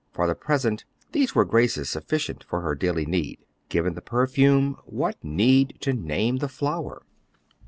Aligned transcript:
For 0.13 0.25
the 0.25 0.33
present, 0.33 0.83
these 1.11 1.35
were 1.35 1.45
grace 1.45 1.75
sufficient 1.87 2.43
for 2.43 2.61
her 2.61 2.73
daily 2.73 3.05
need. 3.05 3.37
Given 3.69 3.93
the 3.93 4.01
perfume, 4.01 4.77
what 4.83 5.23
need 5.23 5.77
to 5.81 5.93
name 5.93 6.37
the 6.37 6.49
flower? 6.49 7.03